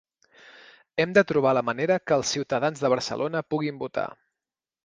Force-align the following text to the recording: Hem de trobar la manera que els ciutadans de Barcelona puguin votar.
Hem 1.03 1.13
de 1.17 1.23
trobar 1.33 1.51
la 1.57 1.63
manera 1.69 1.99
que 2.07 2.17
els 2.21 2.33
ciutadans 2.37 2.83
de 2.87 2.93
Barcelona 2.97 3.47
puguin 3.57 3.79
votar. 3.87 4.09